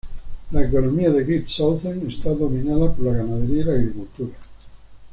La 0.49 0.63
economía 0.65 1.11
de 1.11 1.23
Great 1.23 1.45
Southern 1.47 2.09
está 2.09 2.31
dominada 2.31 2.91
por 2.91 3.05
la 3.05 3.17
ganadería 3.17 3.61
y 3.61 3.63
la 3.65 3.73
agricultura. 3.73 4.33